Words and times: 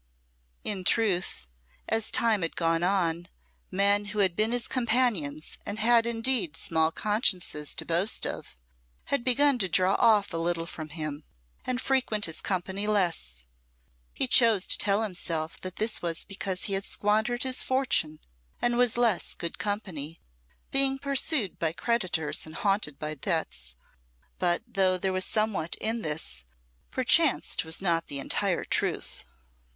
In 0.63 0.83
truth, 0.83 1.45
as 1.87 2.09
time 2.09 2.41
had 2.41 2.55
gone 2.55 2.81
on, 2.81 3.27
men 3.69 4.05
who 4.05 4.17
had 4.17 4.35
been 4.35 4.51
his 4.51 4.67
companions, 4.67 5.59
and 5.63 5.77
had 5.77 6.07
indeed 6.07 6.57
small 6.57 6.91
consciences 6.91 7.75
to 7.75 7.85
boast 7.85 8.25
of, 8.25 8.57
had 9.13 9.23
begun 9.23 9.59
to 9.59 9.69
draw 9.69 9.93
off 9.99 10.33
a 10.33 10.37
little 10.37 10.65
from 10.65 10.89
him, 10.89 11.23
and 11.65 11.79
frequent 11.79 12.25
his 12.25 12.41
company 12.41 12.87
less. 12.87 13.45
He 14.11 14.25
chose 14.25 14.65
to 14.65 14.77
tell 14.79 15.03
himself 15.03 15.61
that 15.61 15.75
this 15.75 16.01
was 16.01 16.23
because 16.23 16.63
he 16.63 16.73
had 16.73 16.83
squandered 16.83 17.43
his 17.43 17.61
fortune 17.61 18.21
and 18.59 18.77
was 18.79 18.97
less 18.97 19.35
good 19.35 19.59
company, 19.59 20.19
being 20.71 20.97
pursued 20.97 21.59
by 21.59 21.73
creditors 21.73 22.47
and 22.47 22.55
haunted 22.55 22.97
by 22.97 23.13
debts; 23.13 23.75
but 24.39 24.63
though 24.67 24.97
there 24.97 25.13
was 25.13 25.25
somewhat 25.25 25.75
in 25.75 26.01
this, 26.01 26.43
perchance 26.89 27.55
'twas 27.55 27.83
not 27.83 28.07
the 28.07 28.17
entire 28.17 28.65
truth. 28.65 29.25